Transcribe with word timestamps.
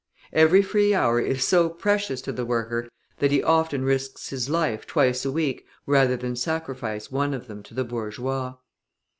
Every 0.33 0.63
free 0.63 0.95
hour 0.95 1.19
is 1.19 1.43
so 1.43 1.69
precious 1.69 2.21
to 2.21 2.31
the 2.31 2.43
worker 2.43 2.89
that 3.19 3.29
he 3.29 3.43
often 3.43 3.83
risks 3.83 4.29
his 4.29 4.49
life 4.49 4.87
twice 4.87 5.25
a 5.25 5.31
week 5.31 5.67
rather 5.85 6.17
than 6.17 6.35
sacrifice 6.35 7.11
one 7.11 7.35
of 7.35 7.45
them 7.45 7.61
to 7.61 7.75
the 7.75 7.83
bourgeois. 7.83 8.55